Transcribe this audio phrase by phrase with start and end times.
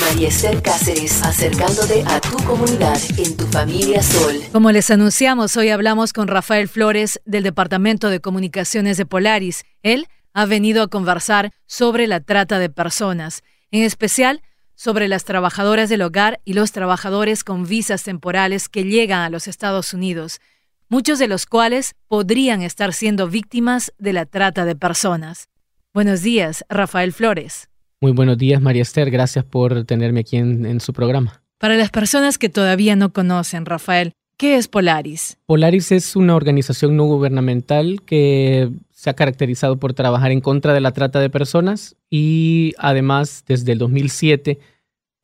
[0.00, 4.34] María Esther Cáceres, acercándote a tu comunidad en tu familia Sol.
[4.52, 9.64] Como les anunciamos, hoy hablamos con Rafael Flores del Departamento de Comunicaciones de Polaris.
[9.82, 14.42] Él ha venido a conversar sobre la trata de personas, en especial
[14.74, 19.46] sobre las trabajadoras del hogar y los trabajadores con visas temporales que llegan a los
[19.46, 20.40] Estados Unidos,
[20.88, 25.48] muchos de los cuales podrían estar siendo víctimas de la trata de personas.
[25.92, 27.68] Buenos días, Rafael Flores.
[28.00, 29.10] Muy buenos días, María Esther.
[29.10, 31.42] Gracias por tenerme aquí en, su programa.
[31.58, 35.38] Para las personas que todavía no conocen, Rafael, ¿qué es Polaris?
[35.46, 40.80] Polaris es una organización no gubernamental que se ha caracterizado por trabajar en contra de
[40.80, 44.58] la trata de personas y además desde el 2007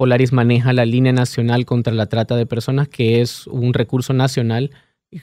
[0.00, 4.70] Polaris maneja la línea nacional contra la trata de personas, que es un recurso nacional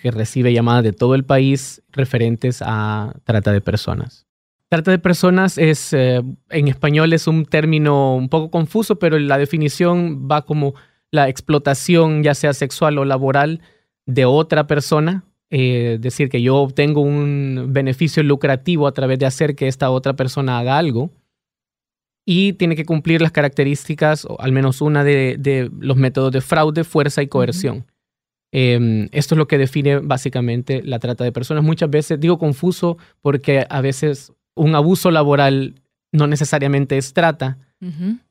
[0.03, 4.26] que recibe llamadas de todo el país referentes a trata de personas.
[4.69, 9.37] Trata de personas es, eh, en español es un término un poco confuso, pero la
[9.37, 10.73] definición va como
[11.09, 13.61] la explotación, ya sea sexual o laboral,
[14.05, 15.23] de otra persona.
[15.49, 19.89] Eh, es decir, que yo obtengo un beneficio lucrativo a través de hacer que esta
[19.89, 21.11] otra persona haga algo.
[22.25, 26.83] Y tiene que cumplir las características, o al menos una de, los métodos de fraude,
[26.83, 27.85] fuerza y coerción.
[28.51, 31.63] Em, esto es lo que define básicamente la trata de personas.
[31.63, 35.75] Muchas veces digo confuso porque a veces un abuso laboral
[36.11, 37.57] no necesariamente es trata,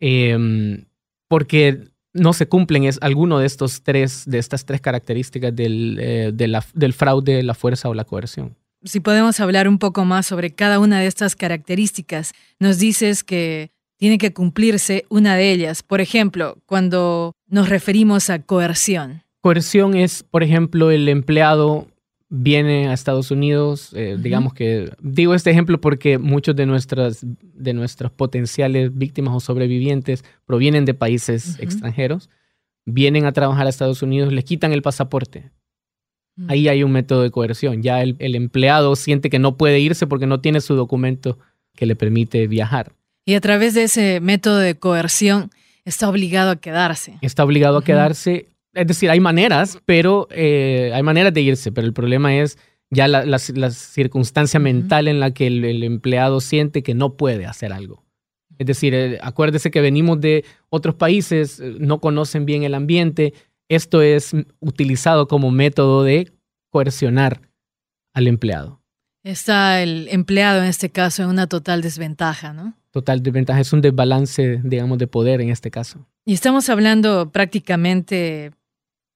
[0.01, 0.85] em,
[1.29, 6.33] porque no se cumplen es, alguno de estos tres, de estas tres características del, eh,
[6.33, 8.57] del fraude, la fuerza o la coerción.
[8.85, 13.71] Si podemos hablar un poco más sobre cada una de estas características, nos dices que
[13.99, 15.83] tiene que cumplirse una de ellas.
[15.83, 19.23] Por ejemplo, cuando nos referimos a coerción.
[19.41, 21.89] Coerción es, por ejemplo, el empleado
[22.37, 27.73] viene a Estados Unidos, eh, digamos que digo este ejemplo porque muchos de nuestras de
[27.73, 32.29] nuestros potenciales víctimas o sobrevivientes provienen de países extranjeros,
[32.85, 35.51] vienen a trabajar a Estados Unidos, les quitan el pasaporte.
[36.37, 36.51] Mm.
[36.51, 37.83] Ahí hay un método de coerción.
[37.83, 41.39] Ya el, el, empleado siente que no puede irse porque no tiene su documento
[41.75, 42.93] que le permite viajar.
[43.25, 45.51] Y a través de ese método de coerción
[45.85, 47.19] está obligado a quedarse.
[47.23, 51.87] Está obligado a quedarse es decir, hay maneras, pero eh, hay maneras de irse, pero
[51.87, 52.59] el problema es
[52.91, 58.05] ya la, circunstancia mental en la que el, empleado siente que no puede hacer algo.
[58.59, 63.33] Es decir, eh, acuérdese que venimos de otros países, eh, no conocen bien el ambiente.
[63.69, 66.33] Esto es utilizado como método de
[66.71, 67.41] coercionar
[68.13, 68.83] al empleado.
[69.25, 72.75] Está el empleado en este caso en una total desventaja, ¿no?
[72.91, 76.07] Total desventaja, es un desbalance, digamos, de poder en este caso.
[76.25, 78.53] Y estamos hablando prácticamente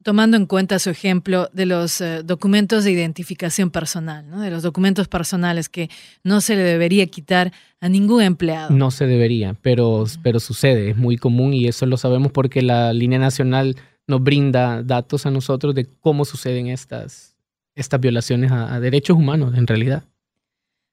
[0.03, 4.41] tomando en cuenta su ejemplo de los eh, documentos de identificación personal, ¿no?
[4.41, 5.91] de los documentos personales que
[6.25, 8.71] no se le debería quitar a ningún empleado.
[8.71, 12.93] No se debería, pero, pero sucede, es muy común y eso lo sabemos porque la
[12.93, 17.37] línea nacional nos brinda datos a nosotros de cómo suceden estas,
[17.75, 20.05] estas violaciones a derechos humanos en realidad.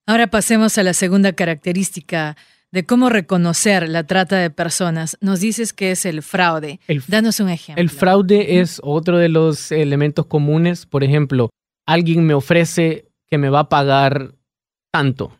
[0.05, 2.37] Ahora pasemos a la segunda característica
[2.71, 6.79] de cómo reconocer la trata de personas, nos dices que es el fraude.
[7.07, 7.81] Danos un ejemplo.
[7.81, 10.85] El fraude es otro de los elementos comunes.
[10.85, 11.49] Por ejemplo,
[11.85, 14.35] alguien me ofrece que me va a pagar
[14.91, 15.37] tanto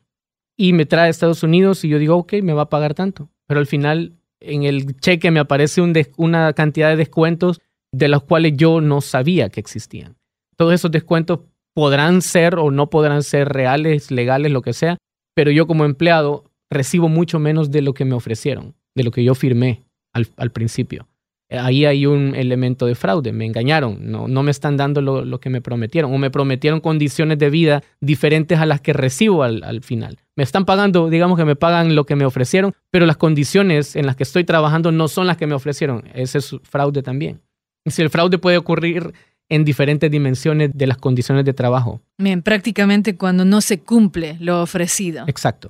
[0.58, 3.30] y me trae a Estados Unidos y yo digo, ok, me va a pagar tanto.
[3.48, 5.82] Pero al final en el cheque me aparece
[6.18, 7.62] una cantidad de descuentos
[7.92, 10.18] de los cuales yo no sabía que existían.
[10.56, 11.42] Todos esos descuentos
[11.74, 14.98] podrán ser o no podrán ser reales, legales, lo que sea,
[15.36, 19.24] pero yo como empleado recibo mucho menos de lo que me ofrecieron, de lo que
[19.24, 19.84] yo firmé
[20.14, 21.08] al, principio.
[21.50, 25.50] Ahí hay un elemento de fraude, me engañaron, no, no me están dando lo, que
[25.50, 29.82] me prometieron o me prometieron condiciones de vida diferentes a las que recibo al, al
[29.82, 30.18] final.
[30.36, 34.06] Me están pagando, digamos que me pagan lo que me ofrecieron, pero las condiciones en
[34.06, 36.04] las que estoy trabajando no son las que me ofrecieron.
[36.14, 37.42] Ese es fraude también.
[37.86, 39.14] Si el fraude puede ocurrir
[39.50, 42.02] en diferentes dimensiones de las condiciones de trabajo.
[42.18, 45.24] Bien, prácticamente cuando no se cumple lo ofrecido.
[45.28, 45.70] Exacto.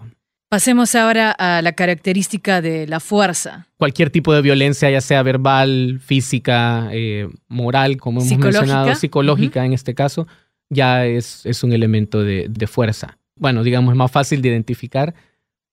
[0.49, 3.67] Pasemos ahora a la característica de la fuerza.
[3.75, 9.73] Cualquier tipo de violencia, ya sea verbal, física, eh, moral, como hemos mencionado, psicológica en
[9.73, 10.25] este caso,
[10.69, 13.17] ya es, es un elemento de, de, fuerza.
[13.35, 15.13] Bueno, digamos, es más fácil de identificar,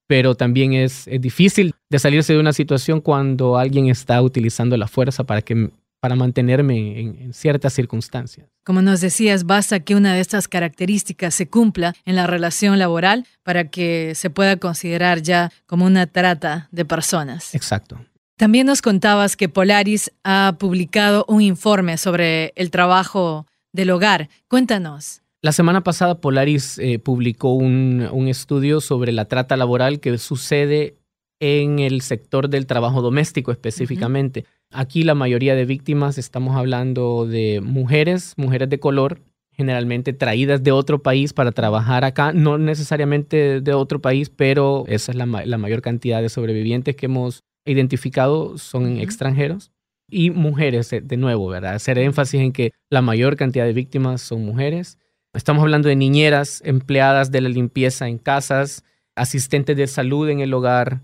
[0.09, 4.89] pero también es, es difícil de salirse de una situación cuando alguien está utilizando la
[4.89, 5.71] fuerza para que
[6.05, 8.47] para mantenerme en, ciertas circunstancias.
[8.63, 13.27] Como nos decías, basta que una de estas características se cumpla en la relación laboral
[13.43, 17.55] para que se pueda considerar ya como una trata de personas.
[17.55, 17.99] Exacto.
[18.37, 24.29] También nos contabas que Polaris ha publicado un informe sobre el trabajo del hogar.
[24.47, 25.23] Cuéntanos.
[25.41, 30.99] La semana pasada Polaris eh, publicó un, un, estudio sobre la trata laboral que sucede
[31.41, 34.45] en el sector del trabajo doméstico específicamente.
[34.71, 39.21] Aquí la mayoría de víctimas estamos hablando de mujeres, mujeres de color,
[39.53, 45.13] generalmente traídas de otro país para trabajar acá, no necesariamente de otro país, pero esa
[45.13, 49.71] es la, mayor cantidad de sobrevivientes que hemos identificado son extranjeros
[50.11, 51.75] y mujeres, eh, de nuevo, ¿verdad?
[51.75, 54.99] Hacer énfasis en que la mayor cantidad de víctimas son mujeres.
[55.33, 58.85] Estamos hablando de niñeras, empleadas de la limpieza en casas,
[59.17, 61.03] asistentes de salud en el hogar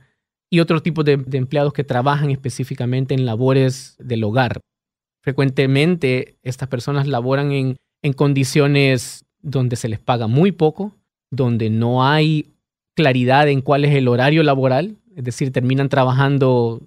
[0.51, 4.61] y otro tipo de, de empleados que trabajan específicamente en labores del hogar.
[5.23, 10.97] Frecuentemente estas personas laboran en en condiciones donde se les paga muy poco,
[11.31, 12.53] donde no hay
[12.95, 16.83] claridad en cuál es el horario laboral, es decir, terminan trabajando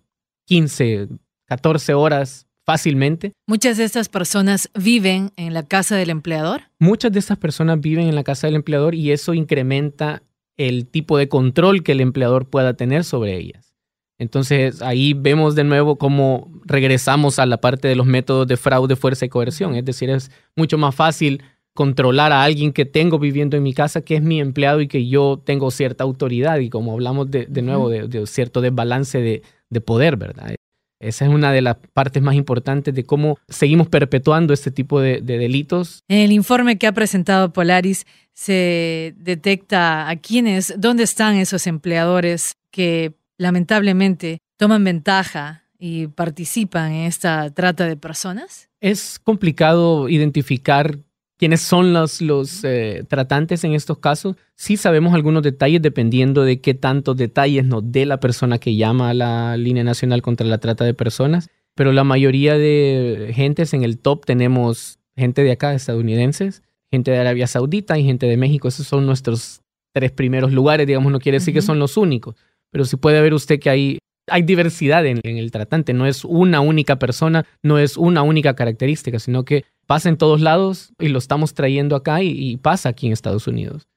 [0.48, 1.07] 15,
[1.45, 3.31] 14 horas fácilmente.
[3.48, 6.62] Muchas de estas personas viven en la casa del empleador.
[6.80, 10.24] Muchas de estas personas viven en la casa del empleador y eso incrementa
[10.58, 13.74] el tipo de control que el empleador pueda tener sobre ellas.
[14.20, 18.96] Entonces ahí vemos de nuevo cómo regresamos a la parte de los métodos de fraude,
[18.96, 19.76] fuerza y coerción.
[19.76, 24.02] Es decir, es mucho más fácil controlar a alguien que tengo viviendo en mi casa,
[24.02, 26.60] que es mi empleado y que yo tengo cierta autoridad.
[26.60, 30.56] Y como hablamos de, nuevo de, cierto desbalance de, poder, ¿verdad?
[31.04, 35.22] Esa es una de las partes más importantes de cómo seguimos perpetuando este tipo de,
[35.22, 36.04] de, delitos.
[36.08, 42.56] En el informe que ha presentado Polaris se detecta a quiénes, dónde están esos empleadores
[42.72, 48.70] que lamentablemente toman ventaja y participan en esta trata de personas?
[48.80, 50.98] Es complicado identificar
[51.44, 54.38] quiénes son los, los eh, tratantes en estos casos.
[54.56, 59.10] Sí sabemos algunos detalles dependiendo de qué tantos detalles nos dé la persona que llama
[59.10, 63.84] a la línea nacional contra la trata de personas, pero la mayoría de gentes en
[63.84, 68.69] el top tenemos gente de acá, estadounidenses, gente de Arabia Saudita y gente de México.
[68.69, 72.36] Esos son nuestros tres primeros lugares, digamos, no quiere decir que son los únicos
[72.74, 76.60] pero sí puede ver usted que hay, hay diversidad en, el tratante, no es una
[76.60, 81.19] única persona, no es una única característica, sino que pasa en todos lados y lo
[81.19, 83.88] estamos trayendo acá y, pasa aquí en Estados Unidos.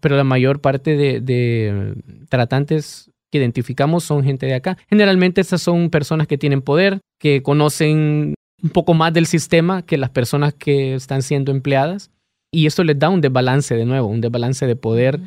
[0.00, 1.94] Pero la mayor parte de,
[2.28, 4.76] tratantes que identificamos son gente de acá.
[4.88, 9.98] Generalmente esas son personas que tienen poder, que conocen un poco más del sistema que
[9.98, 12.10] las personas que están siendo empleadas.
[12.52, 15.20] Y esto les da un desbalance de nuevo, un desbalance de poder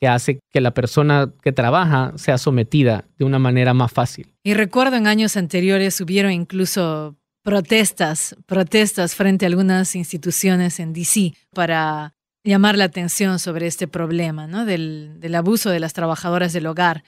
[0.00, 4.34] que hace que la persona que trabaja sea sometida de una manera más fácil.
[4.42, 11.34] Y recuerdo en años anteriores hubieron incluso protestas, protestas frente a algunas instituciones en DC
[11.52, 14.64] para llamar la atención sobre este problema ¿no?
[14.64, 17.04] del, del abuso de las trabajadoras del hogar,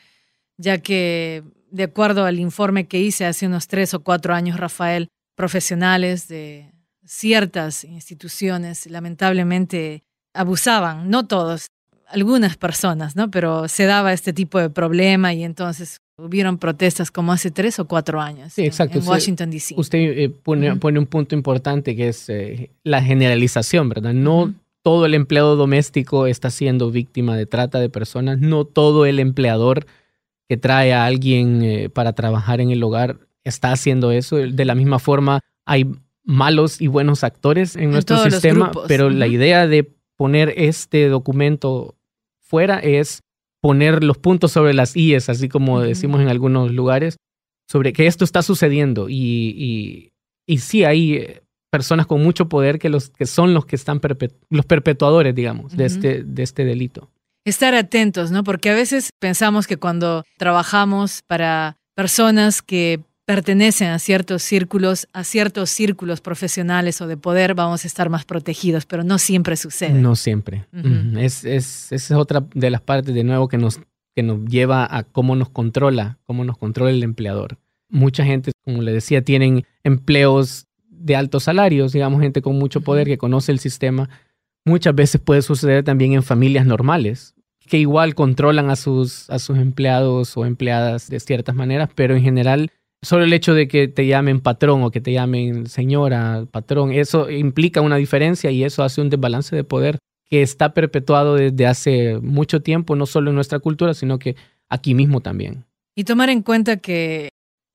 [0.57, 5.09] ya que de acuerdo al informe que hice hace unos tres o cuatro años, Rafael,
[5.35, 6.73] profesionales de
[7.05, 11.67] ciertas instituciones lamentablemente abusaban, no todos,
[12.07, 13.31] algunas personas, ¿no?
[13.31, 17.87] Pero se daba este tipo de problema y entonces hubieron protestas como hace tres o
[17.87, 18.99] cuatro años sí, exacto.
[18.99, 19.75] en, Washington, D.C.
[19.77, 24.15] Usted eh, pone, un punto importante que es eh, la generalización, ¿verdad?
[24.15, 29.19] No todo el empleado doméstico está siendo víctima de trata de personas, no todo el
[29.19, 29.87] empleador
[30.47, 34.37] que trae a alguien eh, para trabajar en el hogar está haciendo eso.
[34.37, 35.87] De la misma forma, hay
[36.23, 41.95] malos y buenos actores en, nuestro sistema, pero la idea de poner este documento
[42.41, 43.24] fuera es
[43.65, 47.17] poner los puntos sobre las IES, así como decimos en algunos lugares,
[47.67, 49.09] sobre que esto está sucediendo.
[49.09, 50.13] Y,
[50.47, 54.03] y, sí hay eh, personas con mucho poder que, los, que son los que están
[54.51, 57.11] los perpetuadores, digamos, de, este, de este delito.
[57.47, 58.45] Estar atentos, ¿no?
[58.45, 65.25] Porque a veces pensamos que cuando trabajamos para personas que pertenecen a ciertos círculos, a
[65.25, 69.95] ciertos círculos profesionales o de poder, vamos a estar más protegidos, pero no siempre sucede.
[69.95, 70.67] No siempre.
[71.19, 73.81] es, es, esa es otra de las partes de nuevo que nos,
[74.15, 77.59] que nos lleva a cómo nos controla, cómo nos controla el empleador.
[77.89, 83.07] Mucha gente, como le decía, tienen empleos de altos salarios, digamos, gente con mucho poder
[83.07, 84.09] que conoce el sistema.
[84.65, 87.35] Muchas veces puede suceder también en familias normales,
[87.67, 92.23] que igual controlan a sus, a sus empleados o empleadas de ciertas maneras, pero en
[92.23, 92.71] general
[93.05, 97.31] Solo el hecho de que te llamen patrón o que te llamen señora, patrón, eso
[97.31, 102.19] implica una diferencia y eso hace un desbalance de poder que está perpetuado desde hace
[102.21, 104.37] mucho tiempo, no solo en nuestra cultura, sino que
[104.69, 105.65] aquí mismo también.
[105.95, 107.29] Y tomar en cuenta que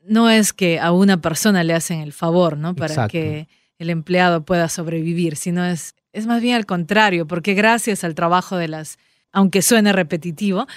[0.03, 2.75] no es que a una persona le hacen el favor, ¿no?
[2.75, 8.03] Para que el empleado pueda sobrevivir, sino es, es más bien al contrario, porque gracias
[8.03, 8.97] al trabajo de las,
[9.31, 10.67] aunque suene repetitivo,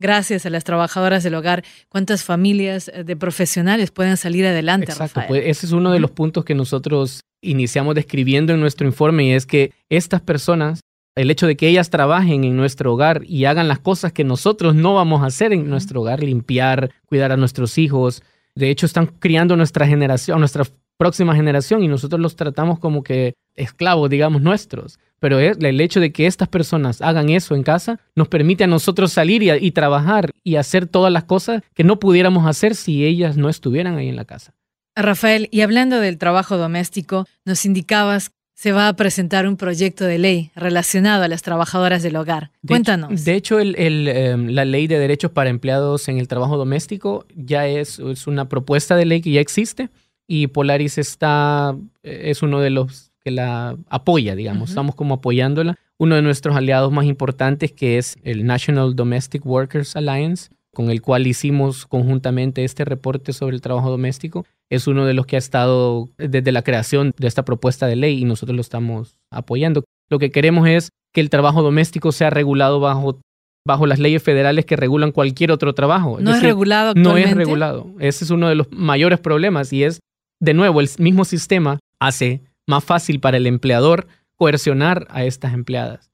[0.00, 4.90] gracias a las trabajadoras del hogar, cuántas familias eh, de profesionales pueden salir adelante.
[4.90, 9.24] Exacto, pues ese es uno de los puntos que nosotros iniciamos describiendo en nuestro informe
[9.24, 10.80] y es que estas personas,
[11.16, 14.76] El hecho de que ellas trabajen en nuestro hogar y hagan las cosas que nosotros
[14.76, 18.22] no vamos a hacer en nuestro hogar, limpiar, cuidar a nuestros hijos.
[18.54, 20.64] De hecho, están criando nuestra generación, nuestra
[21.00, 24.98] próxima generación y nosotros los tratamos como que esclavos, digamos, nuestros.
[25.18, 29.10] Pero el hecho de que estas personas hagan eso en casa nos permite a nosotros
[29.10, 33.38] salir y, y trabajar y hacer todas las cosas que no pudiéramos hacer si ellas
[33.38, 34.52] no estuvieran ahí en la casa.
[34.94, 38.30] Rafael, y hablando del trabajo doméstico, nos indicabas
[38.60, 42.50] se va a presentar un proyecto de ley relacionado a las trabajadoras del hogar.
[42.66, 43.24] Cuéntanos.
[43.24, 47.98] de hecho, em, la ley de derechos para empleados en el trabajo doméstico ya es,
[47.98, 49.88] es, una propuesta de ley que ya existe
[50.32, 54.68] y Polaris está, es uno de los que la apoya, digamos.
[54.68, 55.76] Estamos como apoyándola.
[55.98, 61.02] Uno de nuestros aliados más importantes, que es el National Domestic Workers Alliance, con el
[61.02, 65.40] cual hicimos conjuntamente este reporte sobre el trabajo doméstico, es uno de los que ha
[65.40, 69.82] estado desde la creación de esta propuesta de ley y nosotros lo estamos apoyando.
[70.10, 73.18] Lo que queremos es que el trabajo doméstico sea regulado bajo,
[73.66, 76.18] bajo las leyes federales que regulan cualquier otro trabajo.
[76.20, 77.30] ¿No es, regulado actualmente?
[77.30, 77.86] No es regulado.
[77.98, 79.98] Ese es uno de los mayores problemas y es,
[80.40, 84.06] de nuevo, el mismo sistema hace más fácil para el empleador
[84.36, 86.10] coercionar a estas empleadas.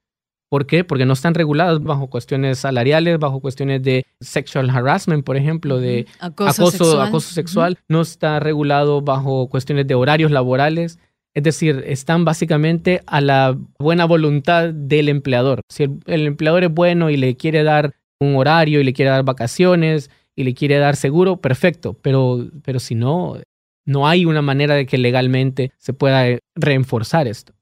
[0.49, 0.85] ¿Por qué?
[0.85, 6.07] Porque no están reguladas bajo cuestiones salariales, bajo cuestiones de sexual harassment, por ejemplo, de
[6.21, 7.79] acoso, sexual.
[7.89, 10.99] No está regulado bajo cuestiones de horarios laborales.
[11.35, 15.61] Es decir, están básicamente a la buena voluntad del empleador.
[15.69, 19.25] Si el, empleador es bueno y le quiere dar un horario y le quiere dar
[19.25, 21.95] vacaciones y le quiere dar seguro, perfecto.
[22.01, 23.37] Pero, pero si no,
[23.87, 27.55] no hay una manera de que legalmente se pueda reenforzar esto.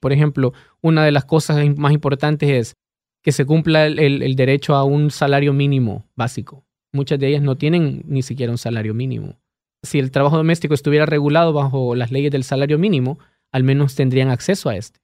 [0.00, 2.76] Por ejemplo, una de las cosas más importantes es
[3.22, 6.64] que se cumpla el, derecho a un salario mínimo básico.
[6.92, 9.38] Muchas de ellas no tienen ni siquiera un salario mínimo.
[9.82, 13.18] Si el trabajo doméstico estuviera regulado bajo las leyes del salario mínimo,
[13.52, 15.00] al menos tendrían acceso a este.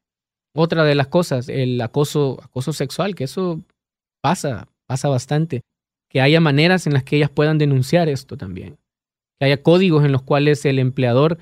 [0.55, 3.61] Otra de las cosas, el acoso, acoso sexual, que eso
[4.21, 5.63] pasa, pasa bastante.
[6.09, 8.79] Que haya maneras en las que ellas puedan denunciar esto también.
[9.43, 11.37] Que haya códigos en los cuales el empleador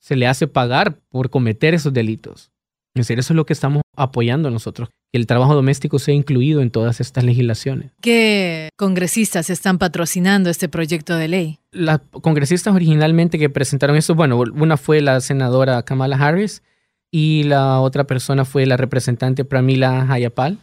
[0.00, 2.52] se le hace pagar por cometer esos delitos.
[2.94, 6.60] Es decir, eso es lo que estamos apoyando nosotros, que el trabajo doméstico sea incluido
[6.60, 7.92] en todas estas legislaciones.
[8.02, 11.58] ¿Qué congresistas están patrocinando este proyecto de ley?
[11.72, 16.62] Las congresistas originalmente que presentaron eso, bueno, una fue la senadora Kamala Harris
[17.10, 20.58] y la otra persona fue la representante Pramila Hayapal.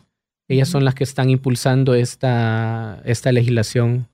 [0.48, 4.08] Ellas son las que están impulsando esta, esta legislación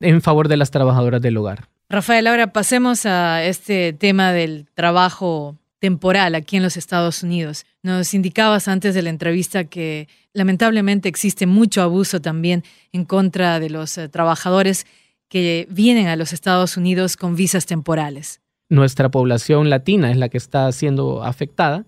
[0.00, 1.73] en favor de las trabajadoras del hogar.
[1.88, 7.66] Rafael, ahora pasemos a este tema del trabajo temporal aquí en los Estados Unidos.
[7.82, 13.68] Nos indicabas antes de la entrevista que lamentablemente existe mucho abuso también en contra de
[13.68, 14.86] los eh, trabajadores
[15.28, 18.40] que vienen a los Estados Unidos con visas temporales.
[18.70, 21.84] Nuestra población latina es la que está siendo afectada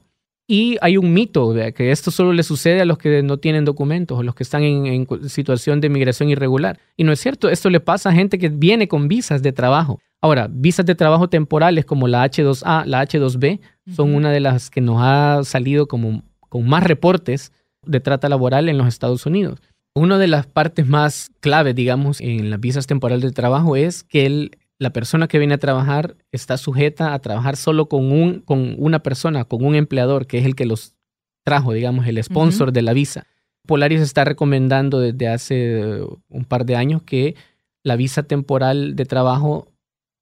[0.49, 3.65] y hay un mito de que esto solo le sucede a los que no tienen
[3.65, 6.79] documentos o los que están en, en, situación de migración irregular.
[6.97, 10.01] Y no es cierto, esto le pasa a gente que viene con visas de trabajo.
[10.21, 13.61] Ahora, visas de trabajo temporales como la H2A, la H2B,
[13.95, 17.53] son una de las que nos ha salido como con más reportes
[17.85, 19.61] de trata laboral en los Estados Unidos.
[19.95, 24.51] Una de las partes más clave, digamos, en las visas temporales de trabajo es que
[24.79, 29.01] la persona que viene a trabajar está sujeta a trabajar solo con, un, con una
[29.01, 30.95] persona, con un empleador, que es el que los
[31.45, 33.27] trajo, digamos, el sponsor de la visa.
[33.67, 37.37] Polaris está recomendando desde hace un par de años que
[37.83, 39.69] la visa temporal de trabajo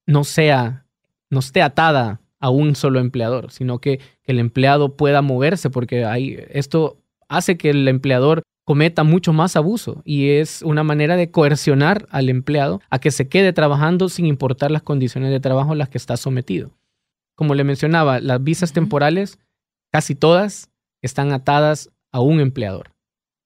[0.06, 0.86] no sea,
[1.30, 6.42] no esté atada a un solo empleador, sino que, el empleado pueda moverse, porque hay,
[6.48, 6.96] esto
[7.28, 12.28] hace que el empleador cometa mucho más abuso y es una manera de coercionar al
[12.28, 15.98] empleado a que se quede trabajando sin importar las condiciones de trabajo a las que
[15.98, 16.70] está sometido.
[17.34, 19.38] Como le mencionaba, las visas temporales,
[19.92, 20.70] casi todas,
[21.02, 22.92] están atadas a un empleador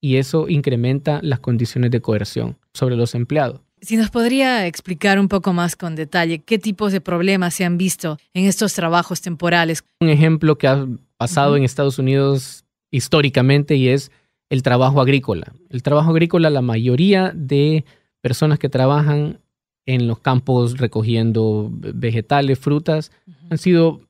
[0.01, 3.61] y eso incrementa las condiciones de coerción sobre los empleados.
[3.81, 7.79] Si nos podría explicar un poco más con detalle qué tipos de problemas se han
[7.79, 9.85] visto en estos trabajos temporales.
[10.01, 14.11] Un ejemplo que ha pasado en Estados Unidos históricamente y es
[14.51, 15.53] el trabajo agrícola.
[15.71, 17.85] El trabajo agrícola, la mayoría de
[18.21, 19.41] personas que trabajan
[19.87, 23.11] en los campos recogiendo vegetales, frutas,
[23.51, 24.03] han sido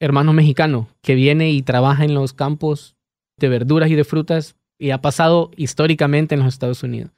[0.00, 2.96] hermanos mexicanos que vienen y trabajan en los campos
[3.38, 7.10] de verduras y de frutas y ha pasado históricamente en los Estados Unidos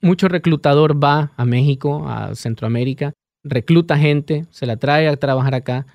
[0.00, 5.86] mucho reclutador va a México, a Centroamérica, recluta gente, se la trae a trabajar acá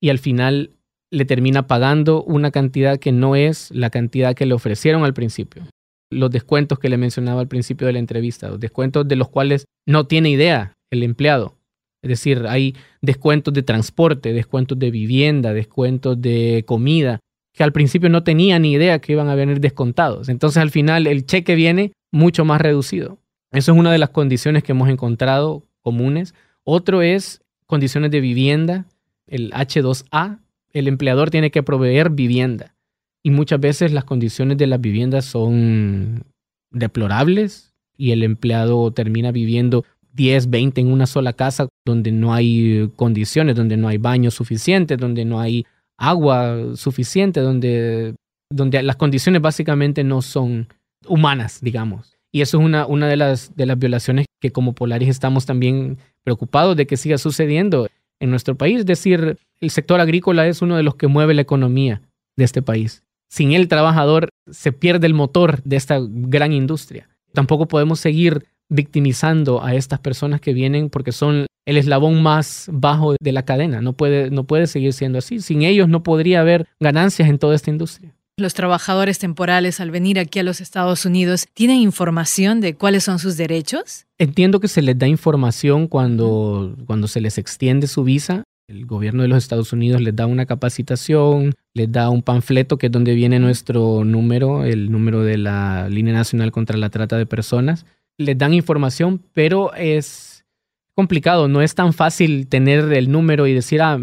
[0.00, 0.70] y al final
[1.10, 5.64] le termina pagando una cantidad que no es la cantidad que le ofrecieron al principio.
[6.10, 9.66] Los descuentos que le mencionaba al principio de la entrevista, los descuentos de los cuales
[9.86, 11.56] no tiene idea el empleado.
[12.02, 17.20] Es decir, hay descuentos de transporte, descuentos de vivienda, descuentos de comida,
[17.52, 20.28] que al principio no tenía ni idea que iban a venir descontados.
[20.28, 23.18] Entonces al final el cheque viene mucho más reducido.
[23.52, 26.34] Eso es una de las condiciones que hemos encontrado comunes.
[26.64, 28.86] Otro es condiciones de vivienda,
[29.26, 30.38] el H2A.
[30.72, 32.74] El empleador tiene que proveer vivienda
[33.22, 36.24] y muchas veces las condiciones de las viviendas son
[36.70, 39.84] deplorables y el empleado termina viviendo
[40.14, 44.98] 10, 20 en una sola casa donde no hay condiciones, donde no hay baños suficientes,
[44.98, 45.66] donde no hay
[45.98, 48.14] agua suficiente, donde,
[48.50, 50.68] donde las condiciones básicamente no son
[51.06, 52.16] humanas, digamos.
[52.32, 55.98] Y eso es una, una de, las, de las violaciones que como Polaris estamos también
[56.22, 57.88] preocupados de que siga sucediendo
[58.20, 58.80] en nuestro país.
[58.80, 62.02] Es decir, el sector agrícola es uno de los que mueve la economía
[62.36, 63.02] de este país.
[63.28, 67.08] Sin el trabajador se pierde el motor de esta gran industria.
[67.32, 73.14] Tampoco podemos seguir victimizando a estas personas que vienen porque son el eslabón más bajo
[73.20, 73.80] de la cadena.
[73.80, 75.40] No puede, no puede seguir siendo así.
[75.40, 78.14] Sin ellos no podría haber ganancias en toda esta industria.
[78.40, 83.18] Los trabajadores temporales al venir aquí a los Estados Unidos tienen información de cuáles son
[83.18, 84.06] sus derechos?
[84.16, 88.44] Entiendo que se les da información cuando, cuando se les extiende su visa.
[88.66, 92.86] El gobierno de los Estados Unidos les da una capacitación, les da un panfleto que
[92.86, 97.26] es donde viene nuestro número, el número de la Línea Nacional contra la Trata de
[97.26, 97.84] Personas.
[98.16, 100.46] Les dan información, pero es
[100.94, 103.98] complicado, no es tan fácil tener el número y decir, ah,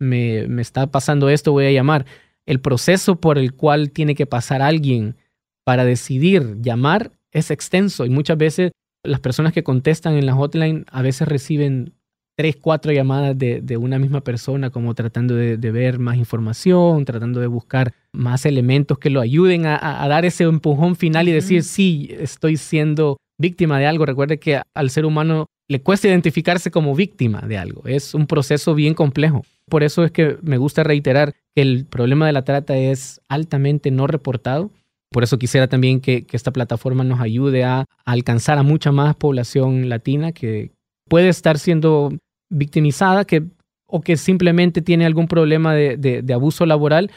[0.00, 2.04] me, me está pasando esto, voy a llamar.
[2.46, 5.16] El proceso por el cual tiene que pasar alguien
[5.64, 8.70] para decidir llamar es extenso y muchas veces
[9.04, 11.92] las personas que contestan en la hotline a veces reciben
[12.36, 17.46] tres, cuatro llamadas de, una misma persona, como tratando de, ver más información, tratando de
[17.46, 22.58] buscar más elementos que lo ayuden a, dar ese empujón final y decir, sí, estoy
[22.58, 24.04] siendo víctima de algo.
[24.04, 27.82] Recuerde que al ser humano le cuesta identificarse como víctima de algo.
[27.86, 29.42] Es un proceso bien complejo.
[29.68, 33.90] Por eso es que me gusta reiterar que el problema de la trata es altamente
[33.90, 34.70] no reportado.
[35.10, 39.88] Por eso quisiera también que, esta plataforma nos ayude a, alcanzar a mucha más población
[39.88, 40.70] latina que
[41.08, 42.12] puede estar siendo
[42.48, 43.44] victimizada que,
[43.86, 47.10] o que simplemente tiene algún problema de, abuso laboral,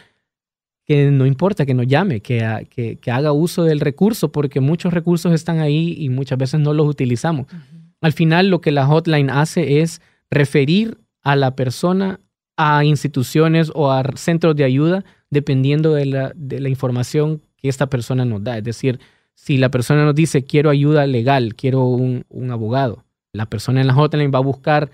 [0.85, 5.33] que no importa, que nos llame, que, que, haga uso del recurso, porque muchos recursos
[5.33, 7.45] están ahí y muchas veces no los utilizamos.
[8.01, 12.19] Al final lo que la hotline hace es referir a la persona
[12.61, 17.87] a instituciones o a centros de ayuda dependiendo de la, de la información que esta
[17.87, 18.57] persona nos da.
[18.57, 18.99] Es decir,
[19.33, 23.87] si la persona nos dice quiero ayuda legal, quiero un, un abogado, la persona en
[23.87, 24.91] la hotline va a buscar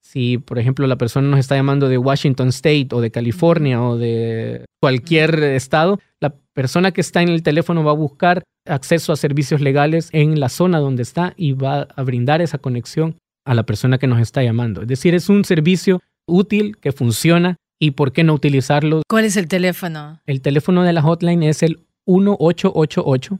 [0.00, 3.98] si, por ejemplo, la persona nos está llamando de Washington State o de California o
[3.98, 9.16] de cualquier estado, la persona que está en el teléfono va a buscar acceso a
[9.16, 13.66] servicios legales en la zona donde está y va a brindar esa conexión a la
[13.66, 14.82] persona que nos está llamando.
[14.82, 19.02] Es decir, es un servicio útil que funciona y ¿por qué no utilizarlo?
[19.08, 20.20] ¿Cuál es el teléfono?
[20.26, 23.38] El teléfono de la hotline es el 1888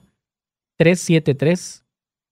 [0.79, 1.85] 373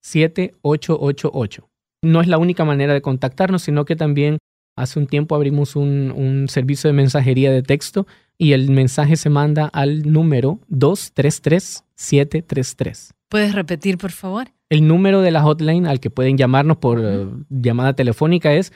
[0.02, 1.68] 7888
[2.04, 4.38] no es la única manera de contactarnos, sino que también
[4.76, 9.66] hace un tiempo abrimos un, servicio de mensajería de texto y el mensaje se manda
[9.66, 13.12] al número 233-733.
[13.28, 14.48] ¿Puedes repetir, por favor?
[14.68, 17.00] El número de la hotline al que pueden llamarnos por
[17.48, 18.72] llamada telefónica es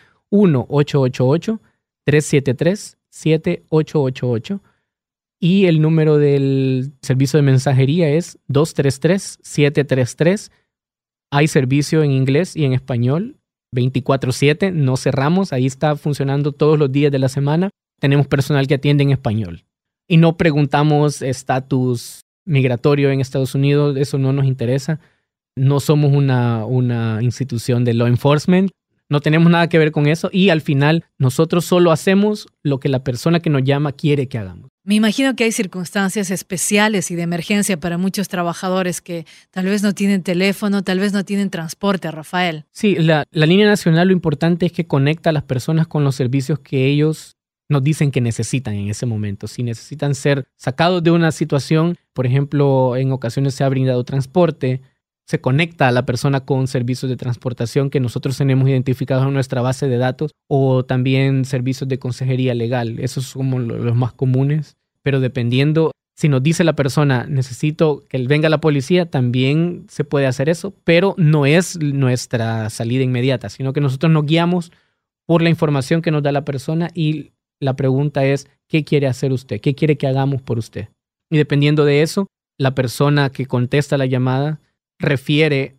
[2.08, 4.60] 1-888-373-7888
[5.40, 10.50] y el número del servicio de mensajería es 233-733
[11.30, 13.36] hay servicio en inglés y en español
[13.74, 17.70] 24/7, no cerramos, ahí está funcionando todos los días de la semana.
[18.00, 19.64] Tenemos personal que atiende en español.
[20.08, 25.00] Y no preguntamos estatus migratorio en Estados Unidos, eso no nos interesa.
[25.54, 28.70] No somos una, una institución de law enforcement,
[29.08, 32.88] no tenemos nada que ver con eso y al final nosotros solo hacemos lo que
[32.88, 34.70] la persona que nos llama quiere que hagamos.
[34.84, 39.82] Me imagino que hay circunstancias especiales y de emergencia para muchos trabajadores que tal vez
[39.82, 42.64] no tienen teléfono, tal vez no tienen transporte, Rafael.
[42.70, 46.60] Sí, la, línea nacional lo importante es que conecta a las personas con los servicios
[46.60, 47.36] que ellos
[47.68, 49.46] nos dicen que necesitan en ese momento.
[49.46, 54.80] Si necesitan ser sacados de una situación, por ejemplo, en ocasiones se ha brindado transporte,
[55.28, 59.60] se conecta a la persona con servicios de transportación que nosotros tenemos identificados en nuestra
[59.60, 62.98] base de datos o también servicios de consejería legal.
[62.98, 68.26] Esos son como los más comunes, pero dependiendo, si nos dice la persona, necesito que
[68.26, 73.74] venga la policía, también se puede hacer eso, pero no es nuestra salida inmediata, sino
[73.74, 74.72] que nosotros nos guiamos
[75.26, 79.32] por la información que nos da la persona y la pregunta es, ¿qué quiere hacer
[79.32, 79.60] usted?
[79.60, 80.88] ¿Qué quiere que hagamos por usted?
[81.30, 84.58] Y dependiendo de eso, la persona que contesta la llamada
[84.98, 85.76] refiere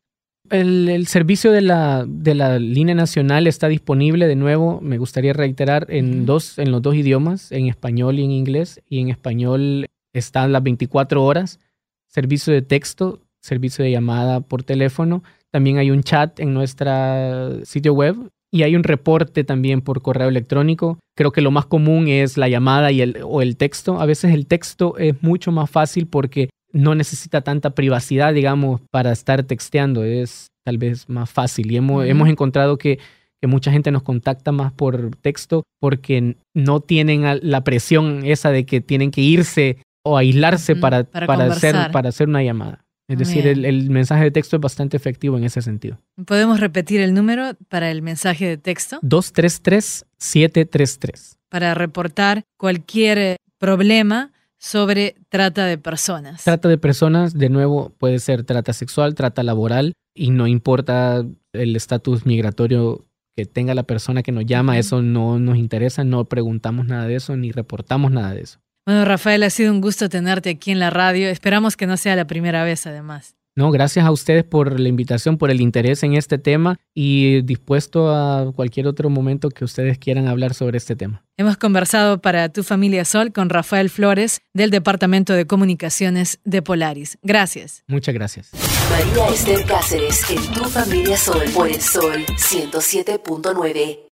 [0.50, 5.87] El, servicio de la, de la, línea nacional está disponible, de nuevo, me gustaría reiterar,
[5.88, 8.80] en, dos, en los dos idiomas, en español y en inglés.
[8.88, 11.61] Y en español están las 24 horas,
[12.09, 15.22] servicio de texto, servicio de llamada por teléfono.
[15.50, 18.16] También hay un chat en nuestro sitio web
[18.50, 20.98] y hay un reporte también por correo electrónico.
[21.16, 24.00] Creo que lo más común es la llamada y el, o el texto.
[24.00, 29.12] A veces el texto es mucho más fácil porque no necesita tanta privacidad, digamos, para
[29.12, 30.04] estar texteando.
[30.04, 31.72] Es tal vez más fácil.
[31.72, 32.98] Y hemos, hemos encontrado que,
[33.40, 38.66] que, mucha gente nos contacta más por texto porque no tienen la presión esa de
[38.66, 42.84] que tienen que irse o aislarse para, para, hacer, para hacer una llamada.
[43.06, 45.98] Es decir, el, mensaje de texto es bastante efectivo en ese sentido.
[46.26, 48.98] ¿Podemos repetir el número para el mensaje de texto?
[49.02, 51.37] 233-733.
[51.50, 54.32] Para reportar cualquier problema
[54.64, 56.42] sobre trata de personas.
[56.42, 61.22] Trata de personas, de nuevo, puede ser trata sexual, trata laboral, y no importa
[61.53, 63.05] el estatus migratorio
[63.37, 67.16] que tenga la persona que nos llama, eso no nos interesa, no preguntamos nada de
[67.16, 68.59] eso, ni reportamos nada de eso.
[68.87, 71.29] Bueno, Rafael, ha sido un gusto tenerte aquí en la radio.
[71.29, 73.35] Esperamos que no sea la primera vez, además.
[73.57, 78.11] No, gracias a ustedes por la invitación, por el interés en este tema y dispuesto
[78.11, 81.23] a cualquier otro momento que ustedes quieran hablar sobre este tema.
[81.37, 87.17] Hemos conversado para Tu Familia Sol con Rafael Flores del Departamento de Comunicaciones de Polaris.
[87.23, 87.85] Gracias.
[87.87, 88.51] Muchas gracias.
[88.90, 94.01] María Esther Cáceres en Tu Familia Sol por el Sol 107.9.